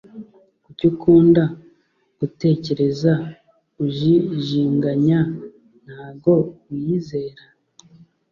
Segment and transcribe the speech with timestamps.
[0.63, 1.43] Kuki ukunda
[2.19, 3.11] gutekereza
[3.83, 5.19] ujijinganya
[5.85, 6.33] ntago
[6.67, 7.43] wiyizera